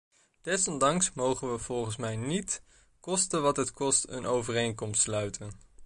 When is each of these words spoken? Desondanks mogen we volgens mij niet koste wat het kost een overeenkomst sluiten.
Desondanks 0.41 1.13
mogen 1.13 1.51
we 1.51 1.57
volgens 1.57 1.95
mij 1.95 2.15
niet 2.15 2.61
koste 2.99 3.39
wat 3.39 3.57
het 3.57 3.71
kost 3.71 4.07
een 4.07 4.25
overeenkomst 4.25 5.01
sluiten. 5.01 5.51